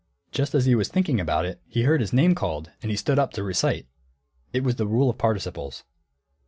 [0.31, 3.19] Just as he was thinking about it, he heard his name called, and he stood
[3.19, 3.85] up to recite.
[4.51, 5.83] It was the rule of participles.